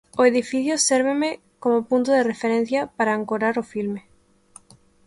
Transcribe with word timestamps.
O 0.19 0.21
edificio 0.31 0.83
sérveme 0.89 1.29
como 1.63 1.85
punto 1.89 2.09
de 2.13 2.27
referencia, 2.31 2.81
para 2.97 3.15
ancorar 3.19 3.55
o 3.61 3.67
filme. 3.73 4.01